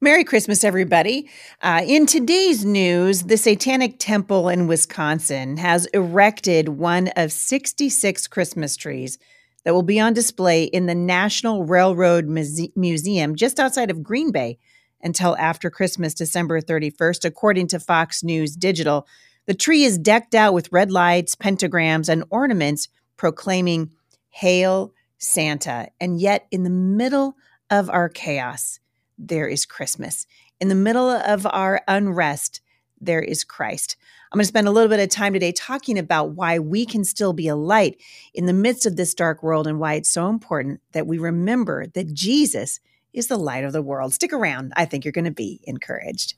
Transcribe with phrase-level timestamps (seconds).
[0.00, 1.28] Merry Christmas, everybody.
[1.60, 8.76] Uh, in today's news, the Satanic Temple in Wisconsin has erected one of 66 Christmas
[8.76, 9.18] trees
[9.64, 14.30] that will be on display in the National Railroad Muse- Museum just outside of Green
[14.30, 14.60] Bay
[15.02, 19.04] until after Christmas, December 31st, according to Fox News Digital.
[19.46, 22.86] The tree is decked out with red lights, pentagrams, and ornaments
[23.16, 23.90] proclaiming
[24.30, 25.88] Hail Santa.
[26.00, 27.34] And yet, in the middle
[27.68, 28.78] of our chaos,
[29.18, 30.26] there is Christmas.
[30.60, 32.60] In the middle of our unrest,
[33.00, 33.96] there is Christ.
[34.30, 37.04] I'm going to spend a little bit of time today talking about why we can
[37.04, 38.00] still be a light
[38.34, 41.86] in the midst of this dark world and why it's so important that we remember
[41.86, 42.80] that Jesus
[43.12, 44.12] is the light of the world.
[44.12, 44.72] Stick around.
[44.76, 46.34] I think you're going to be encouraged.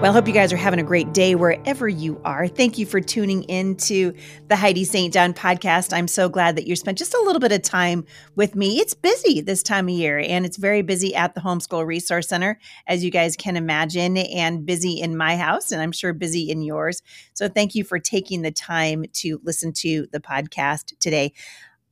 [0.00, 2.48] Well, I hope you guys are having a great day wherever you are.
[2.48, 4.14] Thank you for tuning in to
[4.48, 5.12] the Heidi St.
[5.12, 5.92] John podcast.
[5.92, 8.78] I'm so glad that you spent just a little bit of time with me.
[8.78, 12.58] It's busy this time of year, and it's very busy at the Homeschool Resource Center,
[12.86, 16.62] as you guys can imagine, and busy in my house, and I'm sure busy in
[16.62, 17.02] yours.
[17.34, 21.34] So thank you for taking the time to listen to the podcast today.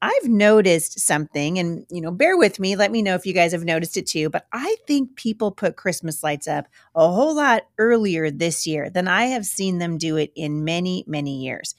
[0.01, 2.77] I've noticed something, and you know, bear with me.
[2.77, 4.31] Let me know if you guys have noticed it too.
[4.31, 9.09] But I think people put Christmas lights up a whole lot earlier this year than
[9.09, 11.75] I have seen them do it in many, many years.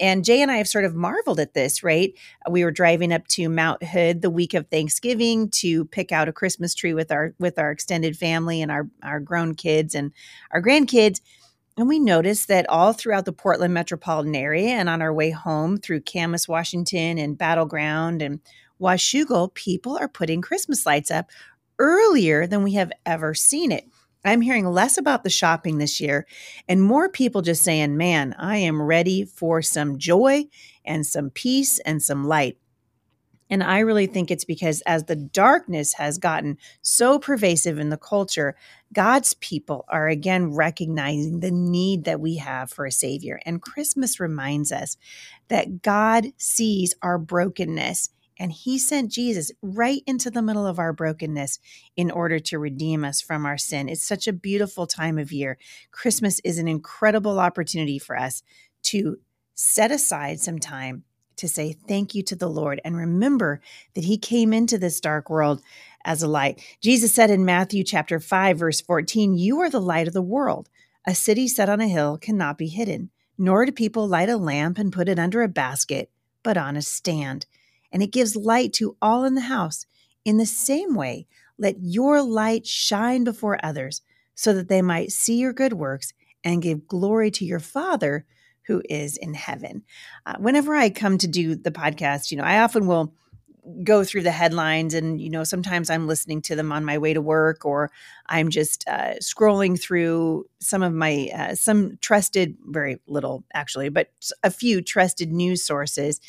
[0.00, 2.14] And Jay and I have sort of marveled at this, right?
[2.48, 6.32] We were driving up to Mount Hood the week of Thanksgiving to pick out a
[6.32, 10.12] Christmas tree with our with our extended family and our our grown kids and
[10.50, 11.20] our grandkids.
[11.80, 15.78] And we noticed that all throughout the Portland metropolitan area and on our way home
[15.78, 18.40] through Camas, Washington and Battle Ground and
[18.78, 21.30] Washougal, people are putting Christmas lights up
[21.78, 23.88] earlier than we have ever seen it.
[24.26, 26.26] I'm hearing less about the shopping this year
[26.68, 30.48] and more people just saying, man, I am ready for some joy
[30.84, 32.58] and some peace and some light.
[33.50, 37.96] And I really think it's because as the darkness has gotten so pervasive in the
[37.96, 38.56] culture,
[38.92, 43.40] God's people are again recognizing the need that we have for a Savior.
[43.44, 44.96] And Christmas reminds us
[45.48, 50.94] that God sees our brokenness and He sent Jesus right into the middle of our
[50.94, 51.58] brokenness
[51.94, 53.88] in order to redeem us from our sin.
[53.88, 55.58] It's such a beautiful time of year.
[55.90, 58.42] Christmas is an incredible opportunity for us
[58.84, 59.18] to
[59.54, 61.04] set aside some time
[61.40, 63.60] to say thank you to the Lord and remember
[63.94, 65.62] that he came into this dark world
[66.04, 66.62] as a light.
[66.80, 70.68] Jesus said in Matthew chapter 5 verse 14, "You are the light of the world.
[71.06, 74.78] A city set on a hill cannot be hidden, nor do people light a lamp
[74.78, 76.10] and put it under a basket,
[76.42, 77.46] but on a stand,
[77.90, 79.86] and it gives light to all in the house.
[80.24, 81.26] In the same way,
[81.58, 84.02] let your light shine before others,
[84.34, 86.12] so that they might see your good works
[86.44, 88.26] and give glory to your Father
[88.70, 89.82] who is in heaven.
[90.26, 93.12] Uh, whenever I come to do the podcast, you know, I often will
[93.82, 97.12] go through the headlines and you know sometimes i'm listening to them on my way
[97.12, 97.90] to work or
[98.26, 104.08] i'm just uh, scrolling through some of my uh, some trusted very little actually but
[104.42, 106.22] a few trusted news sources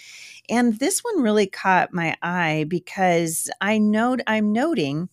[0.50, 5.08] and this one really caught my eye because i note i'm noting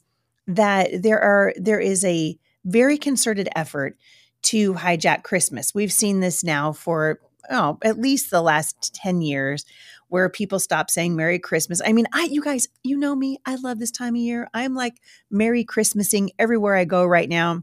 [0.49, 3.97] that there are there is a very concerted effort
[4.43, 5.75] to hijack Christmas.
[5.75, 9.65] We've seen this now for oh, at least the last 10 years
[10.09, 11.81] where people stop saying Merry Christmas.
[11.84, 14.48] I mean, I you guys, you know me, I love this time of year.
[14.54, 15.00] I'm like
[15.31, 17.62] Merry Christmasing everywhere I go right now.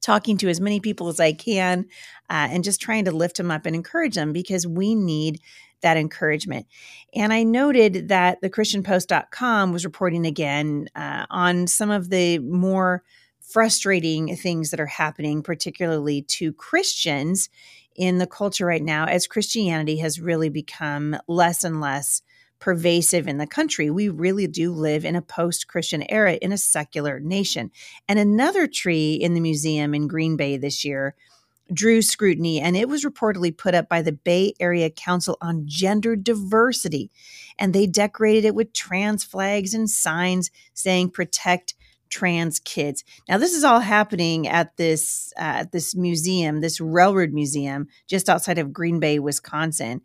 [0.00, 1.86] Talking to as many people as I can
[2.28, 5.40] uh, and just trying to lift them up and encourage them because we need
[5.80, 6.66] that encouragement.
[7.14, 13.02] And I noted that the ChristianPost.com was reporting again uh, on some of the more
[13.46, 17.48] frustrating things that are happening, particularly to Christians
[17.96, 22.22] in the culture right now, as Christianity has really become less and less
[22.58, 23.90] pervasive in the country.
[23.90, 27.70] We really do live in a post Christian era in a secular nation.
[28.08, 31.14] And another tree in the museum in Green Bay this year
[31.72, 36.16] drew scrutiny, and it was reportedly put up by the Bay Area Council on Gender
[36.16, 37.10] Diversity.
[37.58, 41.74] And they decorated it with trans flags and signs saying, Protect
[42.14, 43.02] trans kids.
[43.28, 48.58] Now, this is all happening at this uh, this museum, this railroad museum, just outside
[48.58, 50.00] of Green Bay, Wisconsin,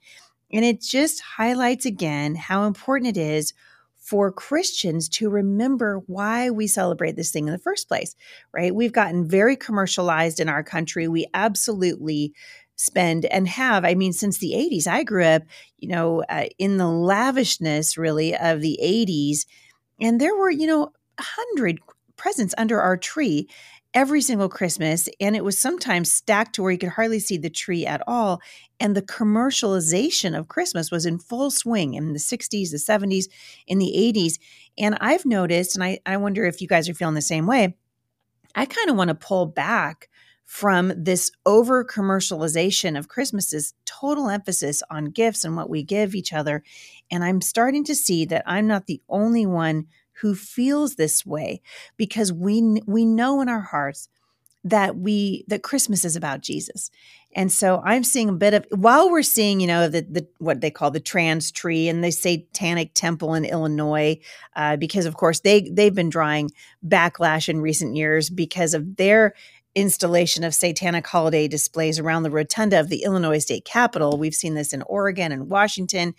[0.52, 3.54] and it just highlights again how important it is
[3.96, 8.16] for Christians to remember why we celebrate this thing in the first place.
[8.52, 8.74] Right?
[8.74, 11.08] We've gotten very commercialized in our country.
[11.08, 12.34] We absolutely
[12.76, 15.44] spend and have i mean since the 80s i grew up
[15.80, 19.40] you know uh, in the lavishness really of the 80s
[20.00, 21.80] and there were you know 100
[22.19, 23.50] presents under our tree
[23.95, 25.10] every single Christmas.
[25.19, 28.39] And it was sometimes stacked to where you could hardly see the tree at all.
[28.80, 33.25] And the commercialization of Christmas was in full swing in the 60s, the 70s,
[33.66, 34.39] in the 80s.
[34.77, 37.75] And I've noticed, and I, I wonder if you guys are feeling the same way,
[38.54, 40.10] I kind of want to pull back
[40.45, 46.33] from this over commercialization of Christmas's total emphasis on gifts and what we give each
[46.33, 46.63] other.
[47.12, 49.86] And I'm starting to see that I'm not the only one
[50.21, 51.62] who feels this way
[51.98, 54.10] because we we know in our hearts
[54.63, 56.92] that we that Christmas is about Jesus.
[57.36, 60.62] And so I'm seeing a bit of while we're seeing, you know, the the what
[60.62, 64.19] they call the trans tree and the Satanic Temple in Illinois,
[64.56, 66.50] uh, because of course they they've been drawing
[66.86, 69.33] backlash in recent years because of their
[69.75, 74.18] installation of satanic holiday displays around the rotunda of the Illinois state capitol.
[74.18, 76.15] We've seen this in Oregon and Washington.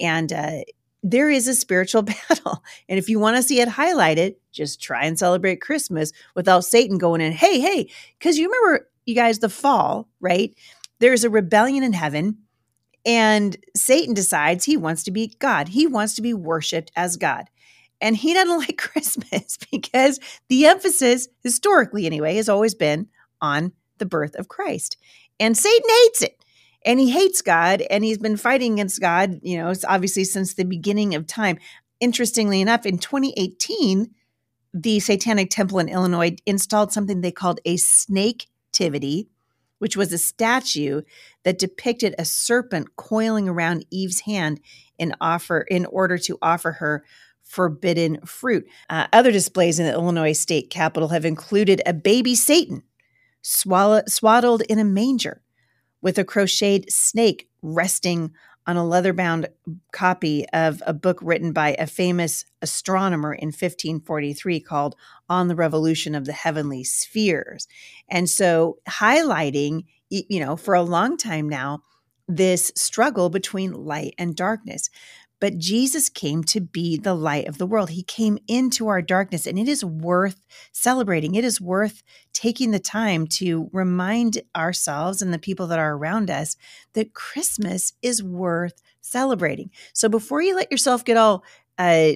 [0.00, 0.60] And uh,
[1.02, 2.62] there is a spiritual battle.
[2.88, 6.98] And if you want to see it highlighted, just try and celebrate Christmas without Satan
[6.98, 10.54] going in, hey, hey, because you remember, you guys, the fall, right?
[10.98, 12.38] There's a rebellion in heaven.
[13.06, 15.68] And Satan decides he wants to be God.
[15.68, 17.44] He wants to be worshiped as God.
[18.00, 23.08] And he doesn't like Christmas because the emphasis, historically anyway, has always been
[23.40, 24.96] on the birth of Christ.
[25.40, 26.37] And Satan hates it.
[26.84, 30.54] And he hates God and he's been fighting against God, you know, it's obviously since
[30.54, 31.58] the beginning of time.
[32.00, 34.14] Interestingly enough, in 2018,
[34.72, 39.26] the Satanic Temple in Illinois installed something they called a snake tivity,
[39.78, 41.02] which was a statue
[41.42, 44.60] that depicted a serpent coiling around Eve's hand
[44.98, 47.04] in offer in order to offer her
[47.42, 48.68] forbidden fruit.
[48.90, 52.82] Uh, other displays in the Illinois state capitol have included a baby Satan
[53.42, 55.42] swaddled in a manger
[56.00, 58.32] with a crocheted snake resting
[58.66, 59.48] on a leather bound
[59.92, 64.94] copy of a book written by a famous astronomer in 1543 called
[65.28, 67.66] On the Revolution of the Heavenly Spheres.
[68.10, 71.80] And so, highlighting, you know, for a long time now,
[72.28, 74.90] this struggle between light and darkness.
[75.40, 77.90] But Jesus came to be the light of the world.
[77.90, 81.34] He came into our darkness, and it is worth celebrating.
[81.34, 82.02] It is worth
[82.32, 86.56] taking the time to remind ourselves and the people that are around us
[86.94, 89.70] that Christmas is worth celebrating.
[89.92, 91.44] So before you let yourself get all
[91.78, 92.12] uh,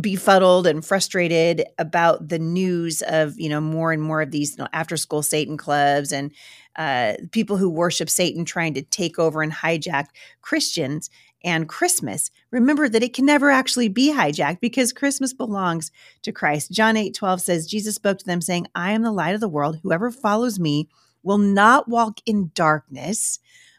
[0.00, 4.62] befuddled and frustrated about the news of you know more and more of these you
[4.62, 6.32] know, after school satan clubs and
[6.76, 10.06] uh, people who worship satan trying to take over and hijack
[10.40, 11.10] christians
[11.42, 15.90] and Christmas, remember that it can never actually be hijacked because Christmas belongs
[16.22, 16.70] to Christ.
[16.70, 19.48] John 8 12 says, Jesus spoke to them, saying, I am the light of the
[19.48, 19.80] world.
[19.82, 20.88] Whoever follows me
[21.22, 23.38] will not walk in darkness,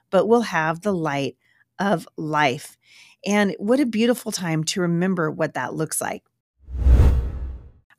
[0.10, 1.38] but will have the light
[1.80, 2.78] of life.
[3.26, 6.24] And what a beautiful time to remember what that looks like.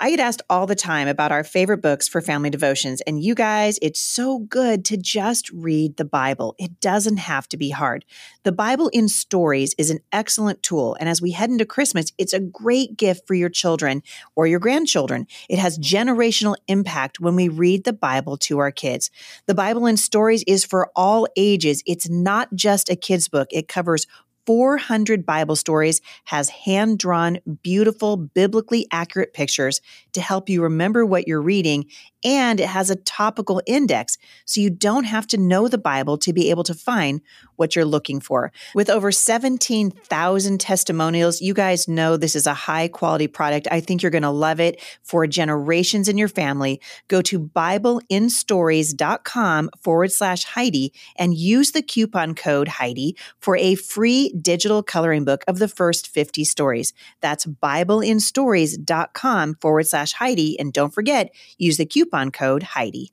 [0.03, 3.01] I get asked all the time about our favorite books for family devotions.
[3.03, 6.57] And you guys, it's so good to just read the Bible.
[6.59, 8.05] It doesn't have to be hard.
[8.43, 10.97] The Bible in Stories is an excellent tool.
[10.99, 14.03] And as we head into Christmas, it's a great gift for your children
[14.35, 15.29] or your grandchildren.
[15.49, 19.09] It has generational impact when we read the Bible to our kids.
[19.47, 21.81] The Bible in Stories is for all ages.
[21.87, 24.09] It's not just a kid's book, it covers
[24.47, 29.81] 400 Bible stories, has hand drawn, beautiful, biblically accurate pictures
[30.13, 31.87] to help you remember what you're reading,
[32.25, 36.33] and it has a topical index so you don't have to know the Bible to
[36.33, 37.21] be able to find
[37.63, 38.53] what you're looking for.
[38.75, 43.67] With over 17,000 testimonials, you guys know this is a high quality product.
[43.71, 46.79] I think you're going to love it for generations in your family.
[47.09, 54.35] Go to BibleInStories.com forward slash Heidi and use the coupon code Heidi for a free
[54.41, 56.93] digital coloring book of the first 50 stories.
[57.23, 60.61] That's BibleInStories.com forward slash Heidi.
[60.61, 63.13] And don't forget, use the coupon coupon code Heidi.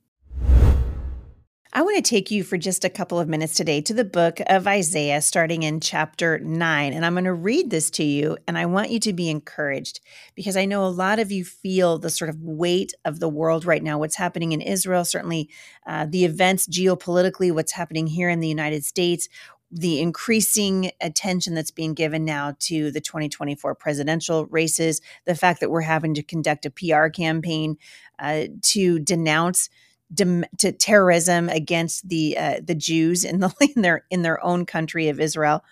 [1.72, 4.40] I want to take you for just a couple of minutes today to the book
[4.48, 6.92] of Isaiah, starting in chapter 9.
[6.92, 10.00] And I'm going to read this to you, and I want you to be encouraged
[10.34, 13.64] because I know a lot of you feel the sort of weight of the world
[13.64, 15.48] right now, what's happening in Israel, certainly
[15.86, 19.28] uh, the events geopolitically, what's happening here in the United States,
[19.70, 25.70] the increasing attention that's being given now to the 2024 presidential races, the fact that
[25.70, 27.76] we're having to conduct a PR campaign
[28.18, 29.70] uh, to denounce
[30.12, 34.66] dem- to terrorism against the uh, the Jews in the in their in their own
[34.66, 35.64] country of Israel,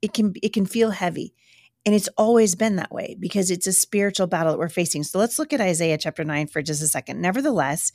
[0.00, 1.34] it can it can feel heavy.
[1.84, 5.02] And it's always been that way because it's a spiritual battle that we're facing.
[5.02, 7.20] So let's look at Isaiah chapter 9 for just a second.
[7.20, 7.90] Nevertheless,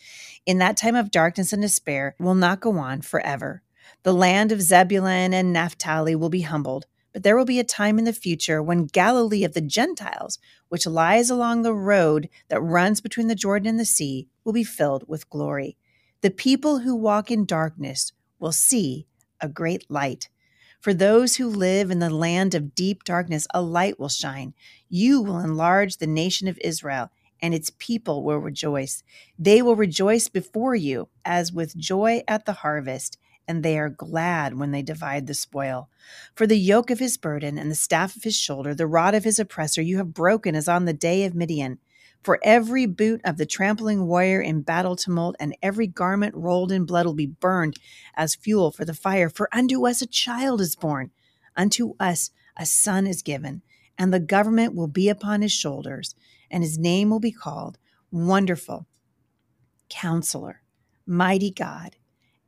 [0.46, 3.64] in that time of darkness and despair will not go on forever.
[4.04, 6.86] The land of Zebulun and Naphtali will be humbled,
[7.18, 10.38] but there will be a time in the future when Galilee of the Gentiles,
[10.70, 14.64] which lies along the road that runs between the Jordan and the sea, will be
[14.64, 15.78] filled with glory.
[16.22, 19.08] The people who walk in darkness will see
[19.42, 20.30] a great light.
[20.80, 24.54] For those who live in the land of deep darkness, a light will shine.
[24.88, 27.10] You will enlarge the nation of Israel,
[27.42, 29.02] and its people will rejoice.
[29.40, 33.18] They will rejoice before you as with joy at the harvest,
[33.48, 35.90] and they are glad when they divide the spoil.
[36.36, 39.24] For the yoke of his burden and the staff of his shoulder, the rod of
[39.24, 41.80] his oppressor, you have broken as on the day of Midian.
[42.24, 46.86] For every boot of the trampling warrior in battle tumult and every garment rolled in
[46.86, 47.78] blood will be burned
[48.16, 49.30] as fuel for the fire.
[49.30, 51.12] For unto us a child is born,
[51.56, 53.62] unto us a son is given,
[53.98, 56.16] and the government will be upon his shoulders,
[56.52, 57.78] and his name will be called
[58.12, 58.88] Wonderful,
[59.90, 60.64] Counselor,
[61.06, 61.96] Mighty God,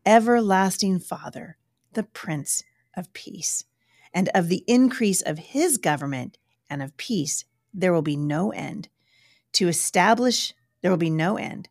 [0.09, 1.59] Everlasting Father,
[1.93, 2.63] the Prince
[2.97, 3.65] of Peace.
[4.11, 8.89] And of the increase of his government and of peace there will be no end
[9.51, 11.69] to establish, there will be no end,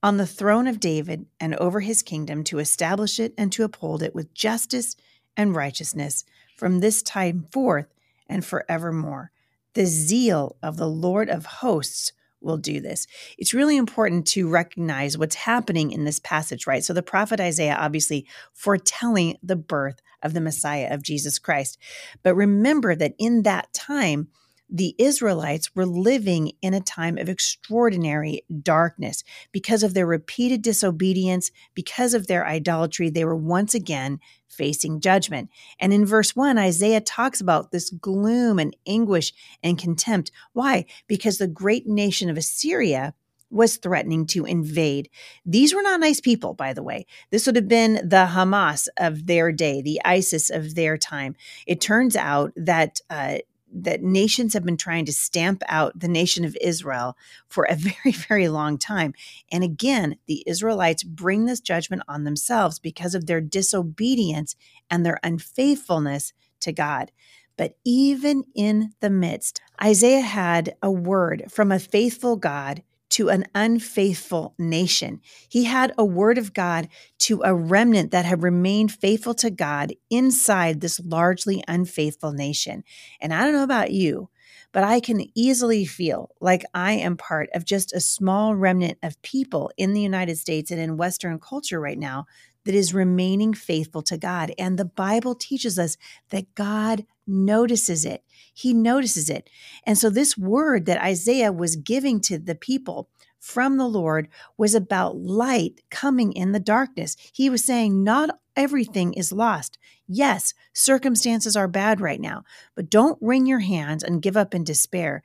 [0.00, 4.00] on the throne of David and over his kingdom to establish it and to uphold
[4.00, 4.94] it with justice
[5.36, 6.24] and righteousness
[6.56, 7.92] from this time forth
[8.28, 9.32] and forevermore.
[9.74, 13.06] The zeal of the Lord of hosts will do this.
[13.38, 16.84] It's really important to recognize what's happening in this passage, right?
[16.84, 21.78] So the prophet Isaiah obviously foretelling the birth of the Messiah of Jesus Christ.
[22.22, 24.28] But remember that in that time,
[24.72, 31.50] the Israelites were living in a time of extraordinary darkness because of their repeated disobedience,
[31.74, 33.10] because of their idolatry.
[33.10, 35.50] They were once again facing judgment.
[35.78, 40.32] And in verse 1, Isaiah talks about this gloom and anguish and contempt.
[40.54, 40.86] Why?
[41.06, 43.12] Because the great nation of Assyria
[43.50, 45.10] was threatening to invade.
[45.44, 47.04] These were not nice people, by the way.
[47.30, 51.36] This would have been the Hamas of their day, the ISIS of their time.
[51.66, 53.38] It turns out that uh,
[53.72, 57.16] that nations have been trying to stamp out the nation of Israel
[57.48, 59.14] for a very, very long time.
[59.50, 64.56] And again, the Israelites bring this judgment on themselves because of their disobedience
[64.90, 67.10] and their unfaithfulness to God.
[67.56, 73.44] But even in the midst, Isaiah had a word from a faithful God to an
[73.54, 75.20] unfaithful nation.
[75.48, 76.88] He had a word of God
[77.20, 82.84] to a remnant that had remained faithful to God inside this largely unfaithful nation.
[83.20, 84.30] And I don't know about you,
[84.72, 89.20] but I can easily feel like I am part of just a small remnant of
[89.20, 92.24] people in the United States and in Western culture right now
[92.64, 94.52] that is remaining faithful to God.
[94.58, 95.96] And the Bible teaches us
[96.30, 98.24] that God notices it.
[98.52, 99.48] He notices it.
[99.84, 104.74] And so, this word that Isaiah was giving to the people from the Lord was
[104.74, 107.16] about light coming in the darkness.
[107.32, 109.78] He was saying, Not everything is lost.
[110.06, 114.62] Yes, circumstances are bad right now, but don't wring your hands and give up in
[114.62, 115.22] despair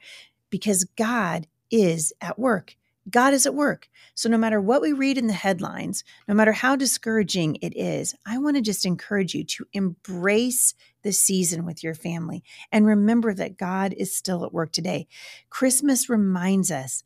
[0.49, 2.75] because God is at work.
[3.09, 3.89] God is at work.
[4.15, 8.15] So, no matter what we read in the headlines, no matter how discouraging it is,
[8.25, 10.73] I want to just encourage you to embrace
[11.03, 15.07] the season with your family and remember that God is still at work today.
[15.49, 17.03] Christmas reminds us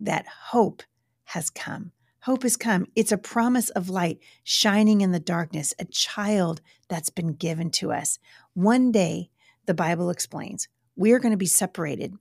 [0.00, 0.82] that hope
[1.24, 1.92] has come.
[2.20, 2.86] Hope has come.
[2.94, 7.92] It's a promise of light shining in the darkness, a child that's been given to
[7.92, 8.18] us.
[8.54, 9.30] One day,
[9.66, 12.14] the Bible explains, we are going to be separated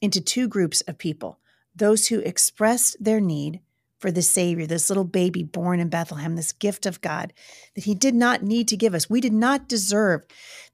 [0.00, 1.38] into two groups of people
[1.76, 3.60] those who expressed their need
[3.98, 7.32] for the Savior, this little baby born in Bethlehem, this gift of God
[7.74, 9.08] that He did not need to give us.
[9.08, 10.22] We did not deserve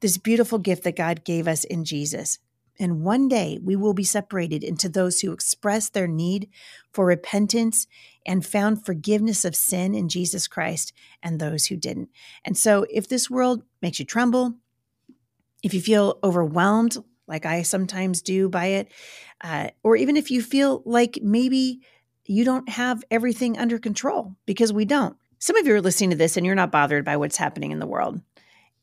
[0.01, 2.39] this beautiful gift that God gave us in Jesus.
[2.79, 6.49] And one day we will be separated into those who expressed their need
[6.91, 7.87] for repentance
[8.25, 10.91] and found forgiveness of sin in Jesus Christ
[11.21, 12.09] and those who didn't.
[12.43, 14.55] And so, if this world makes you tremble,
[15.61, 18.91] if you feel overwhelmed like I sometimes do by it,
[19.41, 21.81] uh, or even if you feel like maybe
[22.25, 25.17] you don't have everything under control, because we don't.
[25.39, 27.79] Some of you are listening to this and you're not bothered by what's happening in
[27.79, 28.21] the world.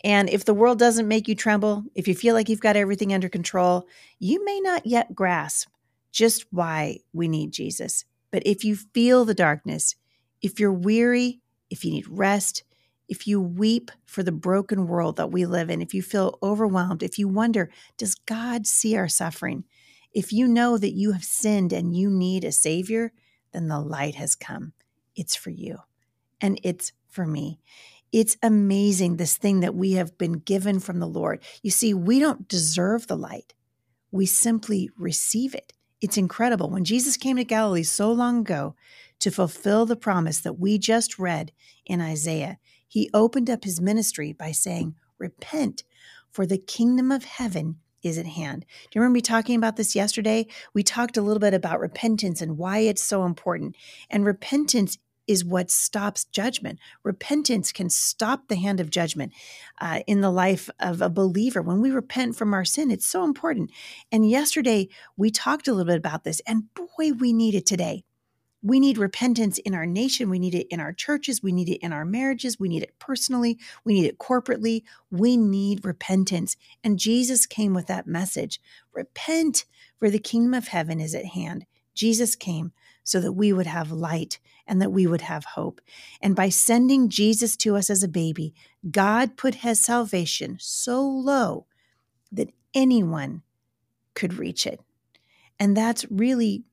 [0.05, 3.13] And if the world doesn't make you tremble, if you feel like you've got everything
[3.13, 3.87] under control,
[4.19, 5.69] you may not yet grasp
[6.13, 8.05] just why we need Jesus.
[8.31, 9.97] But if you feel the darkness,
[10.43, 12.65] if you're weary, if you need rest,
[13.11, 17.03] if you weep for the broken world that we live in, if you feel overwhelmed,
[17.03, 19.65] if you wonder, does God see our suffering?
[20.13, 23.13] If you know that you have sinned and you need a Savior,
[23.53, 24.73] then the light has come.
[25.17, 25.79] It's for you
[26.41, 27.59] and it's for me.
[28.13, 31.43] It's amazing, this thing that we have been given from the Lord.
[31.63, 33.55] You see, we don't deserve the light,
[34.13, 35.73] we simply receive it.
[36.01, 36.71] It's incredible.
[36.71, 38.75] When Jesus came to Galilee so long ago
[39.19, 41.53] to fulfill the promise that we just read
[41.85, 42.59] in Isaiah,
[42.91, 45.85] he opened up his ministry by saying, Repent,
[46.29, 48.63] for the kingdom of heaven is at hand.
[48.63, 50.49] Do you remember me talking about this yesterday?
[50.75, 53.77] We talked a little bit about repentance and why it's so important.
[54.11, 56.81] And repentance is what stops judgment.
[57.05, 59.33] Repentance can stop the hand of judgment
[59.81, 61.63] uh, in the life of a believer.
[61.63, 63.71] When we repent from our sin, it's so important.
[64.11, 68.03] And yesterday we talked a little bit about this, and boy, we need it today.
[68.63, 70.29] We need repentance in our nation.
[70.29, 71.43] We need it in our churches.
[71.43, 72.61] We need it in our marriages.
[72.61, 73.59] We need it personally.
[73.85, 74.83] We need it corporately.
[75.11, 76.57] We need repentance.
[76.85, 78.61] And Jesus came with that message
[78.93, 79.65] repent,
[79.99, 81.65] for the kingdom of heaven is at hand.
[81.95, 82.73] Jesus came
[83.05, 85.81] so that we would have light and that we would have hope.
[86.21, 88.55] And by sending Jesus to us as a baby,
[88.91, 91.67] God put his salvation so low
[92.31, 93.43] that anyone
[94.15, 94.81] could reach it.
[95.59, 96.65] And that's really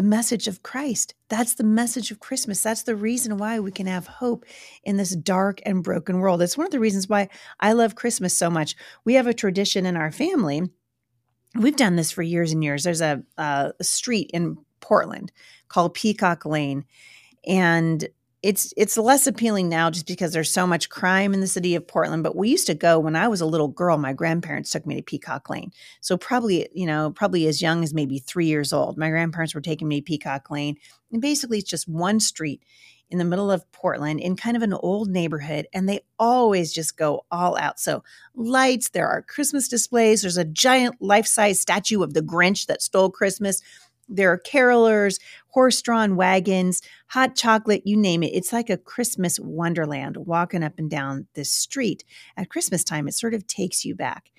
[0.00, 1.14] the message of Christ.
[1.28, 2.62] That's the message of Christmas.
[2.62, 4.46] That's the reason why we can have hope
[4.82, 6.40] in this dark and broken world.
[6.40, 7.28] It's one of the reasons why
[7.60, 8.76] I love Christmas so much.
[9.04, 10.62] We have a tradition in our family.
[11.54, 12.82] We've done this for years and years.
[12.82, 15.32] There's a, a street in Portland
[15.68, 16.86] called Peacock Lane.
[17.46, 18.08] And
[18.42, 21.86] it's it's less appealing now just because there's so much crime in the city of
[21.86, 22.22] Portland.
[22.22, 23.98] But we used to go when I was a little girl.
[23.98, 27.92] My grandparents took me to Peacock Lane, so probably you know probably as young as
[27.92, 28.96] maybe three years old.
[28.96, 30.76] My grandparents were taking me to Peacock Lane,
[31.12, 32.62] and basically it's just one street
[33.10, 36.96] in the middle of Portland in kind of an old neighborhood, and they always just
[36.96, 37.78] go all out.
[37.78, 38.02] So
[38.34, 40.22] lights, there are Christmas displays.
[40.22, 43.60] There's a giant life size statue of the Grinch that stole Christmas
[44.10, 48.34] there are carolers, horse drawn wagons, hot chocolate, you name it.
[48.34, 52.04] It's like a Christmas wonderland walking up and down this street.
[52.36, 54.30] At Christmas time, it sort of takes you back.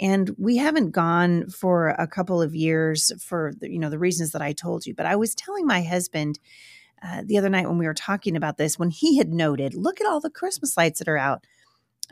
[0.00, 4.32] And we haven't gone for a couple of years for the, you know the reasons
[4.32, 4.94] that I told you.
[4.94, 6.38] But I was telling my husband
[7.02, 10.00] uh, the other night when we were talking about this, when he had noted, look
[10.00, 11.44] at all the Christmas lights that are out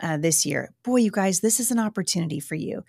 [0.01, 0.73] uh, this year.
[0.83, 2.83] Boy, you guys, this is an opportunity for you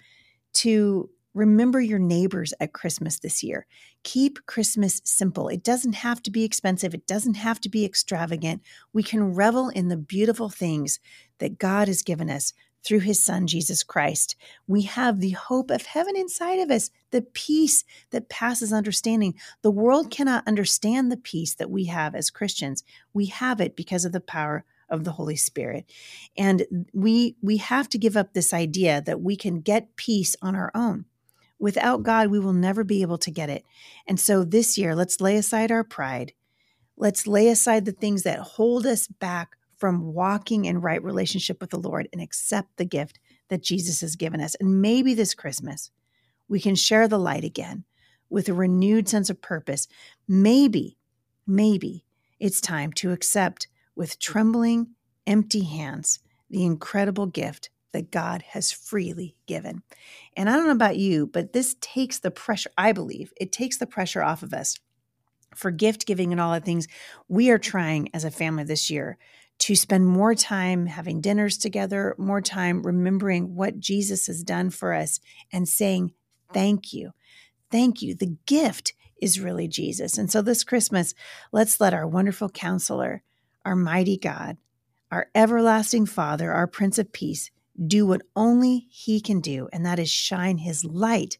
[0.54, 3.64] to Remember your neighbors at Christmas this year.
[4.02, 5.46] Keep Christmas simple.
[5.46, 8.60] It doesn't have to be expensive, it doesn't have to be extravagant.
[8.92, 10.98] We can revel in the beautiful things
[11.38, 14.34] that God has given us through his son, Jesus Christ.
[14.66, 19.34] We have the hope of heaven inside of us, the peace that passes understanding.
[19.62, 22.82] The world cannot understand the peace that we have as Christians.
[23.12, 25.84] We have it because of the power of the Holy Spirit.
[26.36, 30.56] And we we have to give up this idea that we can get peace on
[30.56, 31.04] our own.
[31.58, 33.64] Without God, we will never be able to get it.
[34.06, 36.32] And so this year, let's lay aside our pride.
[36.96, 41.70] Let's lay aside the things that hold us back from walking in right relationship with
[41.70, 43.18] the Lord and accept the gift
[43.48, 44.54] that Jesus has given us.
[44.56, 45.90] And maybe this Christmas,
[46.48, 47.84] we can share the light again
[48.30, 49.86] with a renewed sense of purpose.
[50.26, 50.98] Maybe,
[51.46, 52.04] maybe
[52.40, 54.88] it's time to accept with trembling,
[55.26, 59.82] empty hands the incredible gift that God has freely given.
[60.36, 63.78] And I don't know about you, but this takes the pressure, I believe, it takes
[63.78, 64.78] the pressure off of us
[65.54, 66.86] for gift giving and all the things.
[67.28, 69.18] We are trying as a family this year
[69.60, 74.94] to spend more time having dinners together, more time remembering what Jesus has done for
[74.94, 75.20] us
[75.52, 76.12] and saying,
[76.54, 77.12] Thank you.
[77.70, 78.14] Thank you.
[78.14, 80.16] The gift is really Jesus.
[80.16, 81.14] And so this Christmas,
[81.52, 83.22] let's let our wonderful counselor,
[83.64, 84.56] our mighty God,
[85.10, 87.50] our everlasting Father, our Prince of Peace,
[87.86, 91.38] do what only He can do, and that is shine His light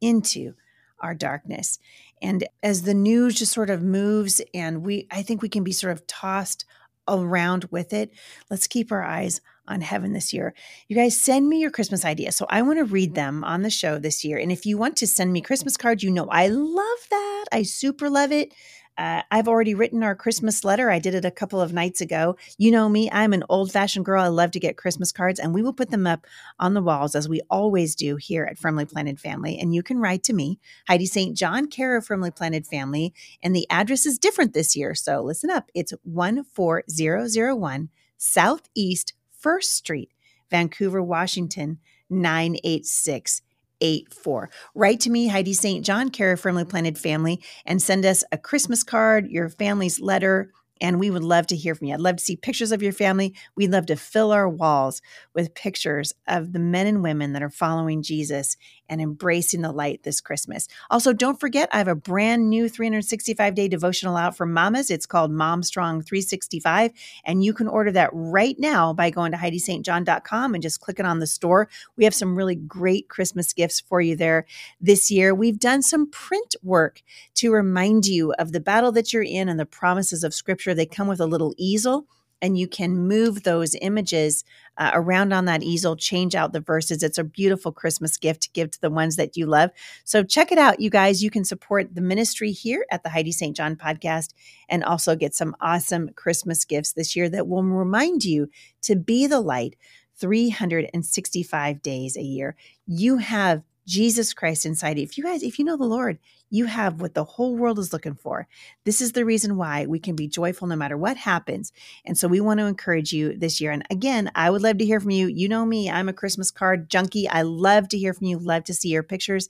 [0.00, 0.54] into
[1.00, 1.78] our darkness.
[2.20, 5.72] And as the news just sort of moves, and we, I think we can be
[5.72, 6.64] sort of tossed
[7.08, 8.12] around with it.
[8.50, 10.54] Let's keep our eyes on heaven this year.
[10.88, 12.36] You guys send me your Christmas ideas.
[12.36, 14.38] So I want to read them on the show this year.
[14.38, 17.44] And if you want to send me Christmas cards, you know I love that.
[17.52, 18.54] I super love it.
[18.98, 20.90] Uh, I've already written our Christmas letter.
[20.90, 22.36] I did it a couple of nights ago.
[22.58, 24.20] You know me, I'm an old fashioned girl.
[24.20, 26.26] I love to get Christmas cards, and we will put them up
[26.58, 29.56] on the walls as we always do here at Firmly Planted Family.
[29.56, 30.58] And you can write to me,
[30.88, 31.36] Heidi St.
[31.36, 33.14] John, care of Firmly Planted Family.
[33.40, 34.96] And the address is different this year.
[34.96, 35.70] So listen up.
[35.74, 40.10] It's 14001 Southeast 1st Street,
[40.50, 41.78] Vancouver, Washington,
[42.10, 43.42] 986
[43.80, 44.50] 84.
[44.74, 45.84] Write to me, Heidi St.
[45.84, 50.50] John, care of Firmly Planted Family, and send us a Christmas card, your family's letter,
[50.80, 51.94] and we would love to hear from you.
[51.94, 53.34] I'd love to see pictures of your family.
[53.56, 55.02] We'd love to fill our walls
[55.34, 58.56] with pictures of the men and women that are following Jesus
[58.88, 60.68] and embracing the light this Christmas.
[60.90, 64.90] Also, don't forget, I have a brand new 365 day devotional out for mamas.
[64.90, 66.92] It's called Mom Strong 365.
[67.24, 71.18] And you can order that right now by going to HeidiStJohn.com and just clicking on
[71.18, 71.68] the store.
[71.96, 74.46] We have some really great Christmas gifts for you there
[74.80, 75.34] this year.
[75.34, 77.02] We've done some print work
[77.34, 80.74] to remind you of the battle that you're in and the promises of Scripture.
[80.74, 82.06] They come with a little easel
[82.40, 84.44] and you can move those images
[84.76, 87.02] uh, around on that easel, change out the verses.
[87.02, 89.70] It's a beautiful Christmas gift to give to the ones that you love.
[90.04, 91.22] So check it out, you guys.
[91.22, 93.56] You can support the ministry here at the Heidi St.
[93.56, 94.34] John podcast
[94.68, 98.48] and also get some awesome Christmas gifts this year that will remind you
[98.82, 99.76] to be the light
[100.18, 102.56] 365 days a year.
[102.86, 105.02] You have Jesus Christ inside you.
[105.02, 106.18] If you guys, if you know the Lord,
[106.50, 108.46] you have what the whole world is looking for.
[108.84, 111.72] This is the reason why we can be joyful no matter what happens.
[112.04, 113.72] And so we want to encourage you this year.
[113.72, 115.26] And again, I would love to hear from you.
[115.26, 117.26] You know me, I'm a Christmas card junkie.
[117.28, 119.48] I love to hear from you, love to see your pictures.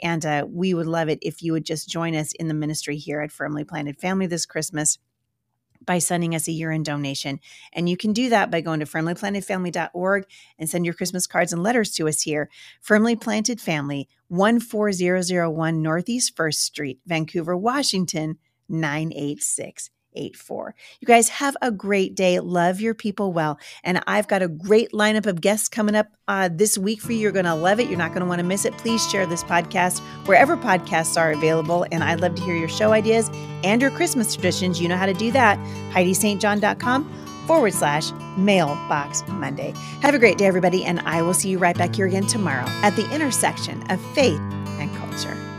[0.00, 2.96] And uh, we would love it if you would just join us in the ministry
[2.96, 4.98] here at Firmly Planted Family this Christmas
[5.84, 7.40] by sending us a year end donation.
[7.72, 10.24] And you can do that by going to firmlyplantedfamily.org
[10.58, 12.50] and send your Christmas cards and letters to us here.
[12.80, 18.38] Firmly Planted Family, 14001 Northeast 1st Street, Vancouver, Washington,
[18.68, 20.74] 986 84.
[21.00, 22.40] You guys have a great day.
[22.40, 23.58] Love your people well.
[23.84, 27.18] And I've got a great lineup of guests coming up uh, this week for you.
[27.18, 27.88] You're going to love it.
[27.88, 28.76] You're not going to want to miss it.
[28.78, 31.86] Please share this podcast wherever podcasts are available.
[31.90, 33.30] And I'd love to hear your show ideas
[33.64, 34.80] and your Christmas traditions.
[34.80, 35.58] You know how to do that.
[35.92, 39.74] HeidiStJohn.com forward slash mailbox Monday.
[40.02, 40.84] Have a great day, everybody.
[40.84, 44.40] And I will see you right back here again tomorrow at the intersection of faith
[44.78, 45.49] and culture.